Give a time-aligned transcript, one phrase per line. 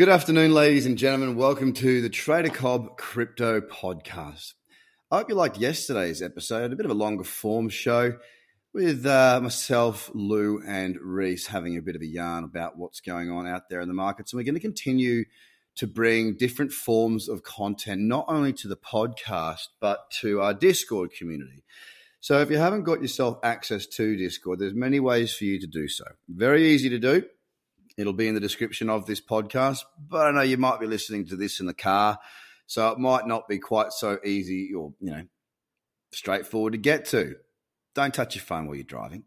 [0.00, 1.36] Good afternoon, ladies and gentlemen.
[1.36, 4.54] Welcome to the Trader Cobb Crypto Podcast.
[5.10, 8.14] I hope you liked yesterday's episode, a bit of a longer form show
[8.72, 13.30] with uh, myself, Lou, and Reese having a bit of a yarn about what's going
[13.30, 14.32] on out there in the markets.
[14.32, 15.26] And we're going to continue
[15.76, 21.12] to bring different forms of content, not only to the podcast, but to our Discord
[21.12, 21.62] community.
[22.20, 25.66] So if you haven't got yourself access to Discord, there's many ways for you to
[25.66, 26.06] do so.
[26.26, 27.24] Very easy to do.
[28.00, 31.26] It'll be in the description of this podcast, but I know you might be listening
[31.26, 32.18] to this in the car,
[32.66, 35.24] so it might not be quite so easy or, you know,
[36.12, 37.36] straightforward to get to.
[37.94, 39.24] Don't touch your phone while you're driving.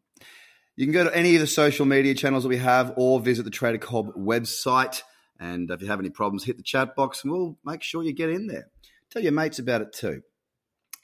[0.76, 3.44] You can go to any of the social media channels that we have or visit
[3.44, 5.03] the Trader Cobb website.
[5.40, 8.14] And if you have any problems, hit the chat box and we'll make sure you
[8.14, 8.70] get in there.
[9.12, 10.23] Tell your mates about it too.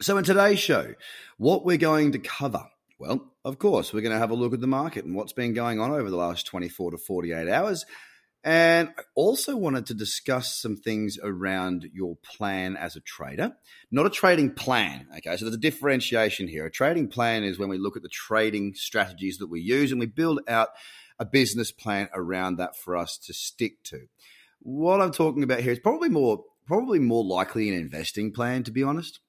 [0.01, 0.95] So, in today's show,
[1.37, 2.63] what we're going to cover
[2.99, 5.53] well, of course, we're going to have a look at the market and what's been
[5.53, 7.85] going on over the last 24 to 48 hours.
[8.43, 13.53] And I also wanted to discuss some things around your plan as a trader,
[13.91, 15.07] not a trading plan.
[15.17, 16.65] Okay, so there's a differentiation here.
[16.65, 19.99] A trading plan is when we look at the trading strategies that we use and
[19.99, 20.69] we build out
[21.19, 24.07] a business plan around that for us to stick to.
[24.61, 28.71] What I'm talking about here is probably more probably more likely an investing plan, to
[28.71, 29.19] be honest.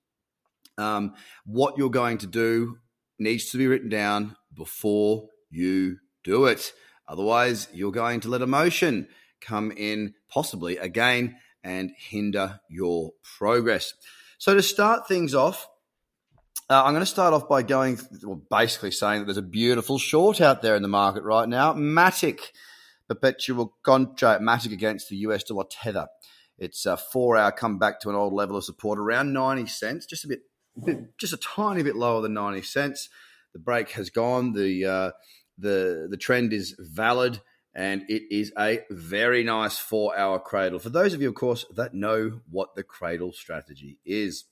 [0.79, 1.15] Um,
[1.47, 2.79] what you're going to do
[3.21, 6.73] needs to be written down before you do it.
[7.07, 9.09] Otherwise, you're going to let emotion
[9.41, 13.95] come in, possibly again, and hinder your progress.
[14.39, 15.69] So, to start things off,
[16.71, 19.99] uh, I'm going to start off by going, well, basically saying that there's a beautiful
[19.99, 21.75] short out there in the market right now.
[21.75, 22.41] Matic,
[23.09, 26.07] perpetual contract, Matic against the US dollar tether.
[26.59, 30.07] It's a four hour come back to an old level of support around 90 cents,
[30.07, 30.43] just a bit
[31.19, 33.09] just a tiny bit lower than 90 cents.
[33.53, 34.53] The break has gone.
[34.53, 35.11] The uh,
[35.59, 37.41] the the trend is valid,
[37.75, 40.79] and it is a very nice four hour cradle.
[40.79, 44.45] For those of you, of course, that know what the cradle strategy is.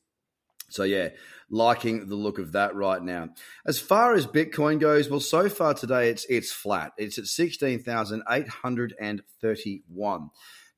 [0.71, 1.11] So yeah,
[1.49, 3.31] liking the look of that right now.
[3.67, 6.93] As far as Bitcoin goes, well, so far today it's it's flat.
[6.99, 10.31] It's at sixteen thousand eight hundred and thirty one.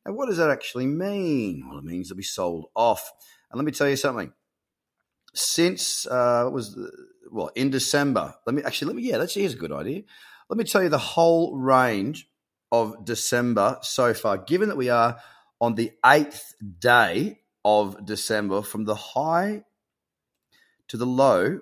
[0.06, 1.66] Now, what does that actually mean?
[1.68, 3.10] Well, it means it'll be sold off.
[3.50, 4.32] And let me tell you something
[5.34, 6.78] since uh, was
[7.30, 8.34] well in December.
[8.46, 10.02] Let me actually let me yeah, that's here's a good idea.
[10.48, 12.28] Let me tell you the whole range
[12.72, 14.38] of December so far.
[14.38, 15.20] Given that we are
[15.60, 19.64] on the eighth day of December, from the high
[20.88, 21.60] to the low,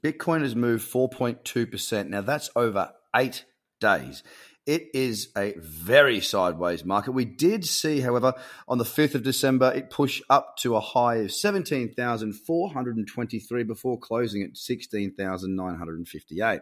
[0.00, 2.10] Bitcoin has moved four point two percent.
[2.10, 3.44] Now that's over eight
[3.80, 4.22] days.
[4.68, 7.12] It is a very sideways market.
[7.12, 8.34] We did see, however,
[8.68, 14.42] on the 5th of December, it push up to a high of 17,423 before closing
[14.42, 16.60] at 16,958.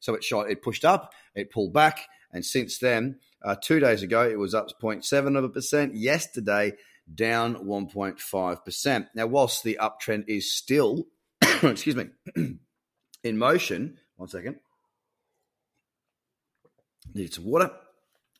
[0.00, 4.02] So it shot, it pushed up, it pulled back, and since then, uh, two days
[4.02, 5.94] ago, it was up 0.7 of a percent.
[5.94, 6.72] Yesterday,
[7.14, 9.06] down 1.5%.
[9.14, 11.06] Now, whilst the uptrend is still,
[11.62, 12.06] excuse me,
[13.22, 14.56] in motion, one second
[17.30, 17.70] some water.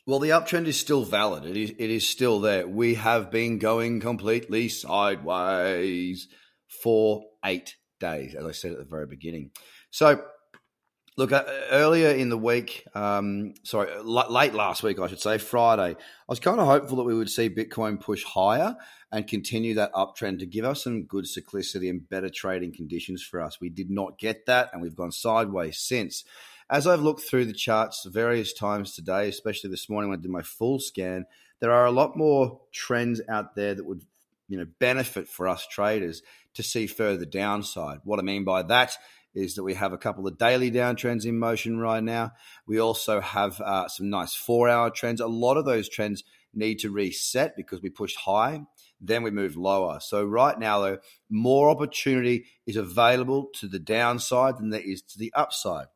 [0.07, 1.47] Well, the uptrend is still valid.
[1.47, 2.69] It is, it is still there.
[2.69, 6.29] We have been going completely sideways
[6.83, 9.53] for eight days, as I said at the very beginning.
[9.91, 10.23] So,
[11.17, 15.93] look, uh, earlier in the week, um, sorry, late last week, I should say, Friday,
[15.93, 15.97] I
[16.29, 18.77] was kind of hopeful that we would see Bitcoin push higher
[19.11, 23.41] and continue that uptrend to give us some good cyclicity and better trading conditions for
[23.41, 23.59] us.
[23.59, 26.25] We did not get that, and we've gone sideways since
[26.71, 30.31] as I've looked through the charts various times today, especially this morning when I did
[30.31, 31.27] my full scan,
[31.61, 34.03] there are a lot more trends out there that would
[34.49, 36.23] you know benefit for us traders
[36.55, 38.01] to see further downside.
[38.05, 38.97] What I mean by that
[39.35, 42.33] is that we have a couple of daily downtrends in motion right now.
[42.67, 45.21] We also have uh, some nice four hour trends.
[45.21, 46.23] A lot of those trends
[46.55, 48.63] need to reset because we pushed high,
[49.01, 49.99] then we moved lower.
[50.01, 50.99] So, right now, though,
[51.29, 55.87] more opportunity is available to the downside than there is to the upside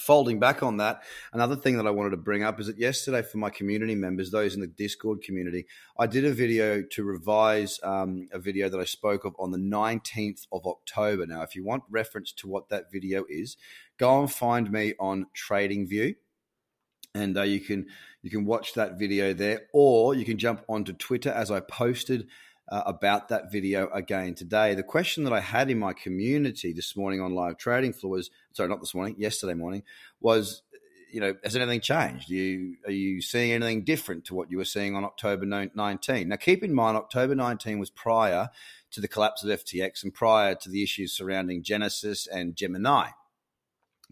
[0.00, 1.02] folding back on that,
[1.32, 4.30] another thing that I wanted to bring up is that yesterday, for my community members,
[4.30, 5.66] those in the Discord community,
[5.98, 9.58] I did a video to revise um, a video that I spoke of on the
[9.58, 11.26] 19th of October.
[11.26, 13.56] Now, if you want reference to what that video is,
[13.98, 16.16] go and find me on TradingView.
[17.14, 17.86] And uh, you can
[18.22, 22.28] you can watch that video there, or you can jump onto Twitter as I posted
[22.70, 24.74] uh, about that video again today.
[24.74, 28.30] The question that I had in my community this morning on live trading floor was
[28.52, 29.82] sorry, not this morning, yesterday morning
[30.20, 30.62] was,
[31.12, 32.30] you know, has anything changed?
[32.30, 36.28] Are you are you seeing anything different to what you were seeing on October 19?
[36.28, 38.50] Now, keep in mind, October 19 was prior
[38.92, 43.08] to the collapse of FTX and prior to the issues surrounding Genesis and Gemini.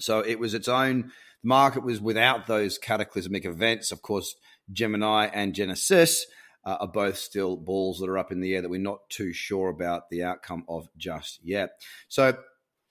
[0.00, 1.12] So it was its own
[1.42, 3.92] the market was without those cataclysmic events.
[3.92, 4.34] Of course,
[4.72, 6.26] Gemini and Genesis
[6.64, 9.32] uh, are both still balls that are up in the air that we're not too
[9.32, 11.70] sure about the outcome of just yet.
[12.08, 12.36] So,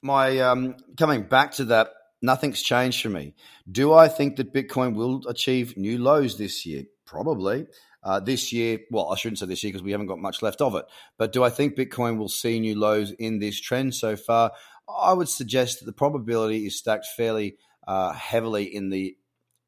[0.02, 1.90] my um, coming back to that,
[2.22, 3.34] nothing's changed for me.
[3.69, 6.84] Do I think that Bitcoin will achieve new lows this year?
[7.06, 7.68] Probably.
[8.04, 10.62] Uh, this year, well, I shouldn't say this year because we haven't got much left
[10.62, 10.86] of it.
[11.18, 14.52] But do I think Bitcoin will see new lows in this trend so far?
[14.88, 19.18] I would suggest that the probability is stacked fairly uh, heavily in the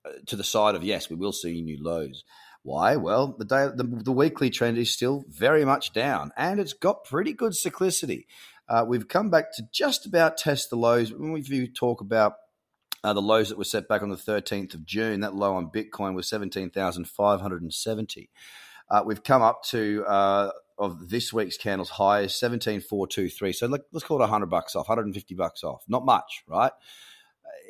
[0.06, 2.24] uh, to the side of yes, we will see new lows.
[2.70, 2.98] Why?
[2.98, 7.04] Well, the, day, the, the weekly trend is still very much down, and it's got
[7.04, 8.28] pretty good cyclicity.
[8.70, 11.12] Uh, we've come back to just about test the lows.
[11.12, 12.36] When we talk about
[13.04, 15.72] uh, the lows that were set back on the 13th of June, that low on
[15.72, 18.30] Bitcoin was 17,570.
[18.92, 23.52] Uh, we've come up to uh, of this week's candles high is 17,423.
[23.52, 25.84] So let, us call it 100 bucks off, 150 bucks off.
[25.88, 26.74] Not much, right?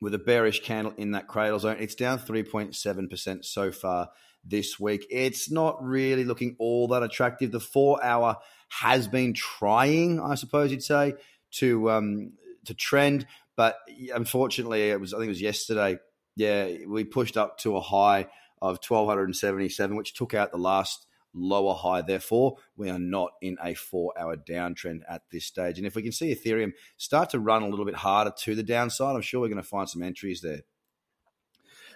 [0.00, 1.76] with a bearish candle in that cradle zone.
[1.80, 4.10] It's down 3.7% so far
[4.44, 5.06] this week.
[5.10, 7.50] It's not really looking all that attractive.
[7.50, 8.36] The four hour
[8.68, 11.14] has been trying, I suppose you'd say,
[11.52, 12.32] to um,
[12.66, 13.26] to trend,
[13.56, 13.76] but
[14.14, 15.98] unfortunately, it was I think it was yesterday.
[16.36, 18.28] Yeah, we pushed up to a high
[18.60, 21.06] of 1277, which took out the last
[21.38, 22.02] lower high.
[22.02, 25.78] Therefore, we are not in a four hour downtrend at this stage.
[25.78, 28.62] And if we can see Ethereum start to run a little bit harder to the
[28.62, 30.62] downside, I'm sure we're going to find some entries there.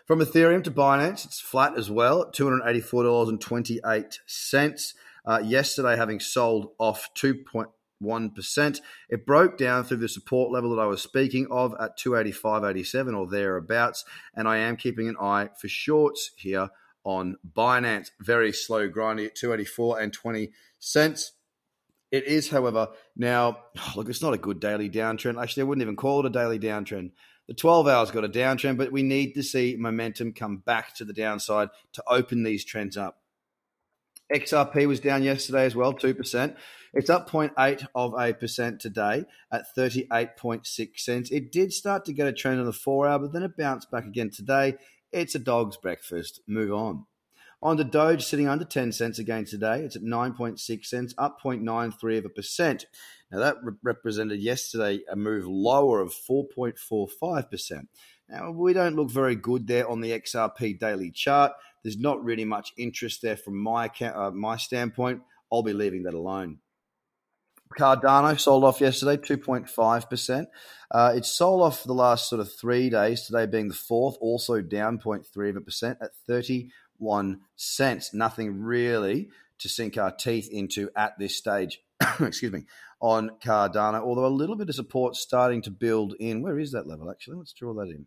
[0.07, 4.95] From Ethereum to Binance, it's flat as well, $284.28.
[5.25, 10.87] Uh, yesterday, having sold off 2.1%, it broke down through the support level that I
[10.87, 14.05] was speaking of at 285.87 or thereabouts.
[14.35, 16.71] And I am keeping an eye for shorts here
[17.05, 18.11] on Binance.
[18.21, 21.33] Very slow grinding at 284 and 20 cents.
[22.11, 23.59] It is, however, now,
[23.97, 25.43] look, it's not a good daily downtrend.
[25.43, 27.13] Actually, I wouldn't even call it a daily downtrend.
[27.49, 31.05] The 12 hours got a downtrend, but we need to see momentum come back to
[31.05, 33.19] the downside to open these trends up.
[34.33, 36.57] XRP was down yesterday as well, 2%.
[36.95, 41.31] It's up 0.8 of a percent today at 38.6 cents.
[41.31, 43.91] It did start to get a trend on the four hour, but then it bounced
[43.91, 44.77] back again today.
[45.13, 46.41] It's a dog's breakfast.
[46.47, 47.07] Move on.
[47.63, 49.83] On the Doge, sitting under 10 cents again today.
[49.83, 52.87] It's at 9.6 cents, up 0.93 of a percent.
[53.31, 57.87] Now, that re- represented yesterday a move lower of 4.45%.
[58.29, 61.53] Now, we don't look very good there on the XRP daily chart.
[61.85, 65.23] There's not really much interest there from my, account, uh, my standpoint.
[65.53, 66.59] I'll be leaving that alone.
[67.73, 70.47] Cardano sold off yesterday, 2.5%.
[70.91, 74.61] Uh, it sold off the last sort of three days, today being the fourth, also
[74.61, 78.13] down 0.3% at 31 cents.
[78.15, 81.81] Nothing really to sink our teeth into at this stage,
[82.21, 82.65] excuse me,
[83.01, 86.43] on Cardano, although a little bit of support starting to build in.
[86.43, 87.37] Where is that level, actually?
[87.37, 88.07] Let's draw that in.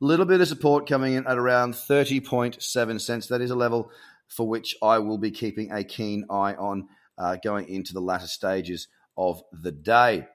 [0.00, 3.26] A little bit of support coming in at around 30.7 cents.
[3.28, 3.90] That is a level
[4.28, 8.26] for which I will be keeping a keen eye on uh, going into the latter
[8.26, 10.26] stages of the day.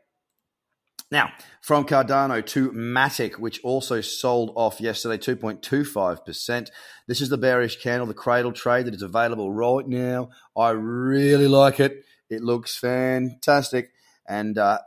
[1.12, 1.32] Now,
[1.62, 6.70] from Cardano to Matic, which also sold off yesterday 2.25%.
[7.08, 10.30] This is the bearish candle, the cradle trade that is available right now.
[10.56, 12.06] I really like it.
[12.30, 13.92] It looks fantastic.
[14.28, 14.80] And uh,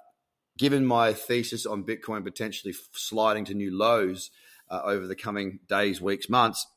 [0.56, 4.30] given my thesis on Bitcoin potentially sliding to new lows
[4.70, 6.68] uh, over the coming days, weeks, months,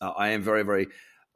[0.00, 0.88] uh, I am very, very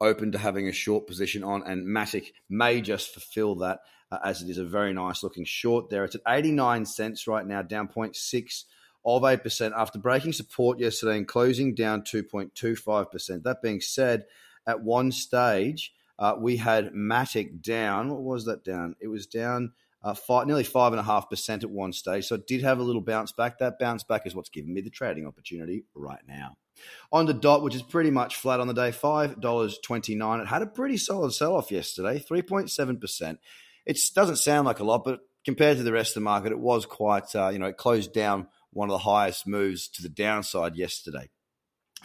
[0.03, 3.79] open to having a short position on, and Matic may just fulfill that
[4.11, 6.03] uh, as it is a very nice looking short there.
[6.03, 8.63] It's at 89 cents right now, down 0.6
[9.05, 13.43] of 8% after breaking support yesterday and closing down 2.25%.
[13.43, 14.25] That being said,
[14.65, 18.09] at one stage, uh, we had Matic down.
[18.09, 18.95] What was that down?
[19.01, 22.25] It was down uh, five, nearly five and a half percent at one stage.
[22.25, 23.59] So it did have a little bounce back.
[23.59, 26.57] That bounce back is what's given me the trading opportunity right now.
[27.11, 30.39] On the dot, which is pretty much flat on the day, five dollars twenty nine.
[30.39, 33.39] It had a pretty solid sell off yesterday, three point seven percent.
[33.85, 36.59] It doesn't sound like a lot, but compared to the rest of the market, it
[36.59, 37.35] was quite.
[37.35, 41.29] Uh, you know, it closed down one of the highest moves to the downside yesterday.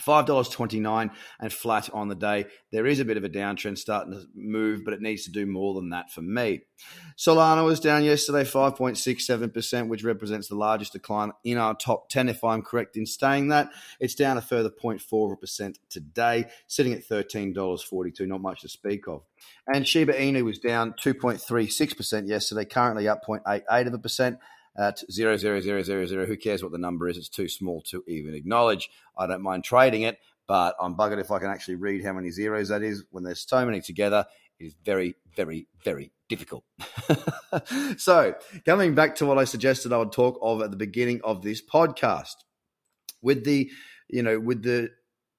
[0.02, 2.47] $5.29 and flat on the day.
[2.73, 5.47] There is a bit of a downtrend starting to move, but it needs to do
[5.47, 6.62] more than that for me.
[7.17, 12.45] Solana was down yesterday 5.67%, which represents the largest decline in our top 10, if
[12.45, 13.71] I'm correct in saying that.
[14.00, 19.23] It's down a further 0.4% today, sitting at $13.42, not much to speak of.
[19.67, 24.38] And Shiba Inu was down 2.36% yesterday, currently up 0.88 of a percent
[24.78, 26.26] at zero zero zero zero zero.
[26.26, 27.16] Who cares what the number is?
[27.16, 28.90] It's too small to even acknowledge.
[29.16, 32.30] I don't mind trading it, but I'm buggered if I can actually read how many
[32.30, 33.04] zeros that is.
[33.11, 34.25] When there's so many together,
[34.61, 36.64] it is very, very, very difficult.
[37.97, 41.42] so, coming back to what I suggested I would talk of at the beginning of
[41.42, 42.37] this podcast,
[43.20, 43.70] with the,
[44.08, 44.90] you know, with the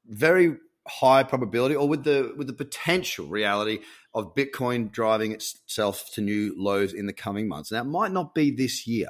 [0.05, 3.79] very high probability or with the with the potential reality
[4.13, 7.71] of Bitcoin driving itself to new lows in the coming months.
[7.71, 9.09] Now, it might not be this year,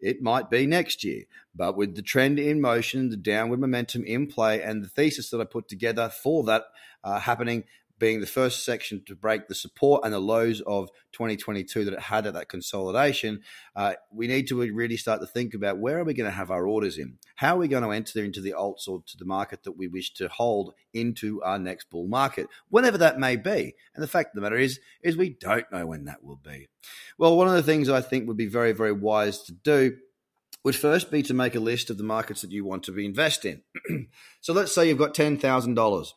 [0.00, 1.24] it might be next year,
[1.54, 5.40] but with the trend in motion, the downward momentum in play, and the thesis that
[5.40, 6.64] I put together for that
[7.02, 7.64] uh, happening
[7.98, 12.00] being the first section to break the support and the lows of 2022 that it
[12.00, 13.40] had at that consolidation,
[13.74, 16.50] uh, we need to really start to think about where are we going to have
[16.50, 17.18] our orders in?
[17.36, 19.88] How are we going to enter into the alts or to the market that we
[19.88, 23.74] wish to hold into our next bull market, whenever that may be?
[23.94, 26.68] And the fact of the matter is, is we don't know when that will be.
[27.18, 29.96] Well, one of the things I think would be very, very wise to do
[30.64, 33.06] would first be to make a list of the markets that you want to be
[33.06, 33.62] invest in.
[34.40, 36.12] so let's say you've got $10,000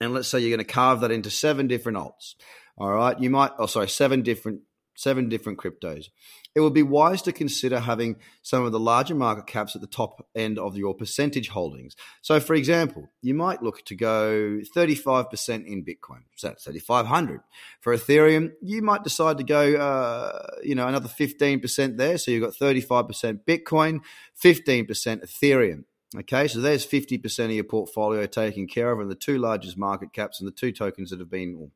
[0.00, 2.34] and let's say you're going to carve that into seven different alts.
[2.76, 4.60] All right, you might, oh, sorry, seven different
[4.96, 6.06] seven different cryptos.
[6.54, 9.88] It would be wise to consider having some of the larger market caps at the
[9.88, 11.96] top end of your percentage holdings.
[12.22, 17.40] So, for example, you might look to go 35% in Bitcoin, so that's 3,500.
[17.80, 22.18] For Ethereum, you might decide to go, uh, you know, another 15% there.
[22.18, 24.00] So you've got 35% Bitcoin,
[24.40, 25.84] 15% Ethereum.
[26.16, 30.12] Okay, so there's 50% of your portfolio taken care of, and the two largest market
[30.12, 31.70] caps and the two tokens that have been, well,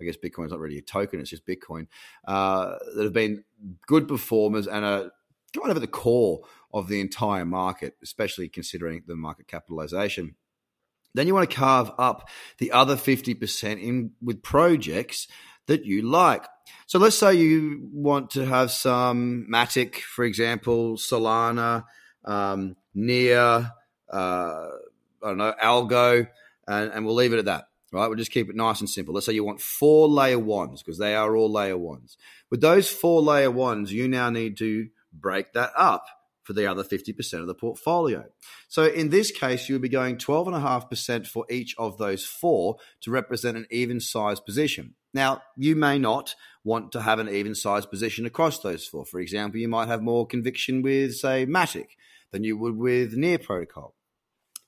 [0.00, 1.88] I guess Bitcoin's not really a token, it's just Bitcoin,
[2.26, 3.44] uh, that have been
[3.86, 5.10] good performers and are
[5.54, 6.40] kind of at the core
[6.72, 10.36] of the entire market, especially considering the market capitalization.
[11.14, 15.28] Then you want to carve up the other 50% in with projects
[15.66, 16.46] that you like.
[16.86, 21.84] So let's say you want to have some Matic, for example, Solana,
[22.24, 23.72] um, Near,
[24.12, 24.68] uh,
[25.22, 26.28] I don't know, algo,
[26.66, 27.68] and, and we'll leave it at that.
[27.92, 29.12] Right, we'll just keep it nice and simple.
[29.12, 32.16] Let's say you want four layer ones because they are all layer ones.
[32.50, 36.06] With those four layer ones, you now need to break that up
[36.42, 38.24] for the other 50% of the portfolio.
[38.68, 43.56] So in this case, you'll be going 12.5% for each of those four to represent
[43.56, 44.94] an even size position.
[45.14, 49.04] Now, you may not want to have an even size position across those four.
[49.04, 51.88] For example, you might have more conviction with, say, Matic
[52.30, 53.94] than you would with Near Protocol.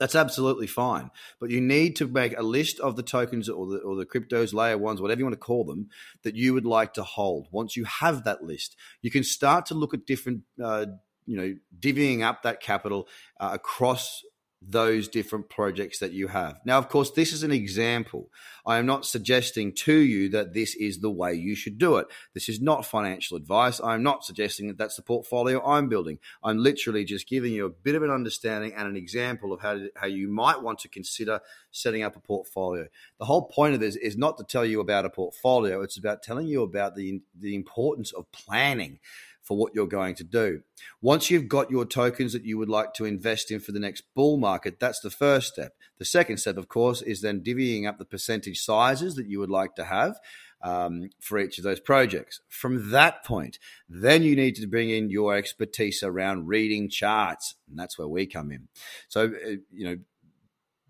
[0.05, 1.11] That's absolutely fine.
[1.41, 4.53] But you need to make a list of the tokens or the, or the cryptos,
[4.53, 5.89] layer ones, whatever you want to call them,
[6.25, 7.49] that you would like to hold.
[7.51, 10.85] Once you have that list, you can start to look at different, uh,
[11.25, 13.09] you know, divvying up that capital
[13.41, 14.23] uh, across
[14.69, 16.61] those different projects that you have.
[16.65, 18.31] Now, of course, this is an example.
[18.67, 22.07] I am not suggesting to you that this is the way you should do it.
[22.33, 23.81] This is not financial advice.
[23.81, 26.19] I'm not suggesting that that's the portfolio I'm building.
[26.43, 29.81] I'm literally just giving you a bit of an understanding and an example of how,
[29.97, 31.41] how you might want to consider
[31.71, 32.87] setting up a portfolio.
[33.19, 35.83] The whole point of this is not to tell you about a portfolio.
[35.83, 38.99] It's about telling you about the, the importance of planning
[39.45, 40.63] for what you're going to do.
[41.01, 44.03] Once you've got your tokens that you would like to invest in for the next
[44.15, 45.75] bull market, that's the first step.
[45.99, 49.51] The second step, of course, is then divvying up the percentage sizes that you would
[49.51, 50.19] like to have.
[50.63, 52.41] Um, for each of those projects.
[52.49, 57.79] From that point, then you need to bring in your expertise around reading charts, and
[57.79, 58.69] that's where we come in.
[59.09, 59.99] So, uh, you know,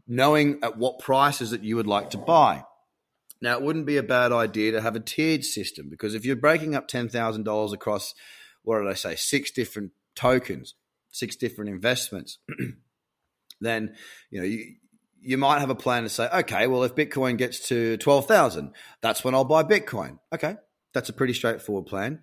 [0.07, 2.63] knowing at what prices that you would like to buy.
[3.41, 6.37] Now, it wouldn't be a bad idea to have a tiered system because if you're
[6.37, 8.15] breaking up $10,000 across
[8.65, 10.75] what did I say, six different tokens,
[11.11, 12.39] six different investments,
[13.61, 13.95] then
[14.31, 14.75] you know you,
[15.21, 18.73] you might have a plan to say, okay, well, if Bitcoin gets to twelve thousand,
[19.01, 20.19] that's when I'll buy Bitcoin.
[20.35, 20.57] Okay,
[20.93, 22.21] that's a pretty straightforward plan.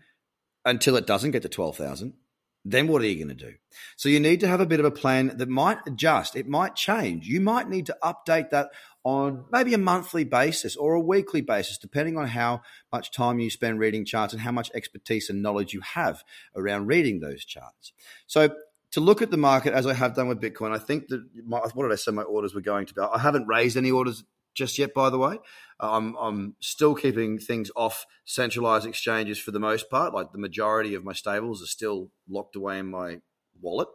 [0.64, 2.14] Until it doesn't get to twelve thousand,
[2.64, 3.56] then what are you going to do?
[3.96, 6.36] So you need to have a bit of a plan that might adjust.
[6.36, 7.28] It might change.
[7.28, 8.70] You might need to update that
[9.04, 13.50] on maybe a monthly basis or a weekly basis, depending on how much time you
[13.50, 16.24] spend reading charts and how much expertise and knowledge you have
[16.56, 17.94] around reading those charts.
[18.28, 18.56] So,
[18.92, 21.60] to look at the market as I have done with Bitcoin, I think that my,
[21.60, 23.02] what did I say my orders were going to be?
[23.02, 25.38] I haven't raised any orders just yet, by the way.
[25.82, 30.14] I'm, I'm still keeping things off centralized exchanges for the most part.
[30.14, 33.22] Like the majority of my stables are still locked away in my
[33.60, 33.90] wallet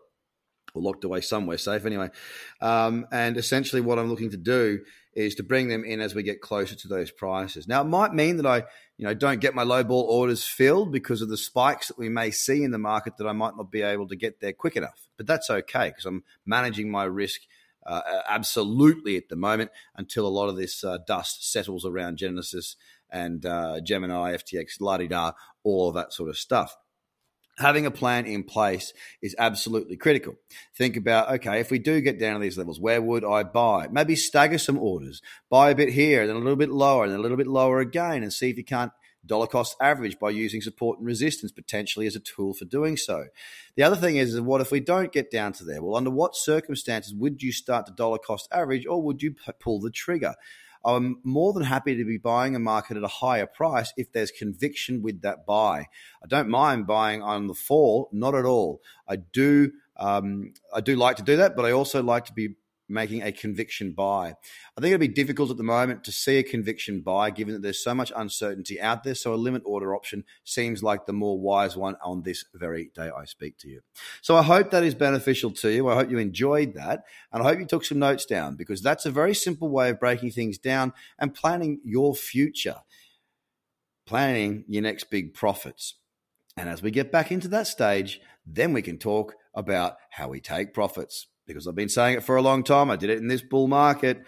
[0.74, 2.10] or locked away somewhere safe anyway.
[2.60, 4.80] Um, and essentially, what I'm looking to do
[5.14, 7.66] is to bring them in as we get closer to those prices.
[7.66, 8.58] Now, it might mean that I,
[8.98, 12.10] you know, don't get my low ball orders filled because of the spikes that we
[12.10, 14.76] may see in the market that I might not be able to get there quick
[14.76, 15.08] enough.
[15.16, 17.40] But that's okay because I'm managing my risk.
[17.86, 22.76] Uh, absolutely at the moment until a lot of this uh, dust settles around Genesis
[23.10, 26.76] and uh, Gemini, FTX, la di da, all of that sort of stuff
[27.58, 30.34] having a plan in place is absolutely critical.
[30.76, 33.88] Think about, okay, if we do get down to these levels, where would I buy?
[33.90, 37.22] Maybe stagger some orders, buy a bit here, then a little bit lower, then a
[37.22, 38.92] little bit lower again, and see if you can't
[39.26, 43.26] dollar cost average by using support and resistance potentially as a tool for doing so.
[43.76, 45.82] The other thing is, what if we don't get down to there?
[45.82, 49.80] Well, under what circumstances would you start to dollar cost average or would you pull
[49.80, 50.34] the trigger?
[50.84, 54.30] I'm more than happy to be buying a market at a higher price if there's
[54.30, 55.86] conviction with that buy.
[56.22, 58.80] I don't mind buying on the fall, not at all.
[59.08, 59.72] I do.
[59.96, 62.50] Um, I do like to do that, but I also like to be
[62.88, 64.34] making a conviction buy.
[64.76, 67.62] I think it'd be difficult at the moment to see a conviction buy given that
[67.62, 69.14] there's so much uncertainty out there.
[69.14, 73.10] So a limit order option seems like the more wise one on this very day
[73.16, 73.80] I speak to you.
[74.22, 75.88] So I hope that is beneficial to you.
[75.88, 77.04] I hope you enjoyed that.
[77.32, 80.00] And I hope you took some notes down because that's a very simple way of
[80.00, 82.76] breaking things down and planning your future,
[84.06, 85.94] planning your next big profits.
[86.56, 90.40] And as we get back into that stage, then we can talk about how we
[90.40, 92.90] take profits because I've been saying it for a long time.
[92.90, 94.22] I did it in this bull market.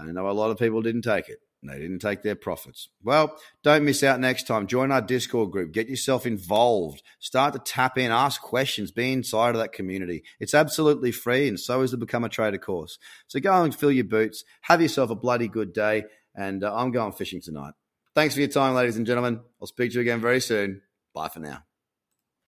[0.00, 1.40] I know a lot of people didn't take it.
[1.62, 2.88] They didn't take their profits.
[3.02, 4.66] Well, don't miss out next time.
[4.66, 5.72] Join our Discord group.
[5.72, 7.02] Get yourself involved.
[7.18, 10.22] Start to tap in, ask questions, be inside of that community.
[10.38, 12.98] It's absolutely free, and so is the Become a Trader course.
[13.26, 14.44] So go and fill your boots.
[14.62, 17.74] Have yourself a bloody good day, and uh, I'm going fishing tonight.
[18.14, 19.40] Thanks for your time, ladies and gentlemen.
[19.60, 20.82] I'll speak to you again very soon.
[21.14, 21.65] Bye for now.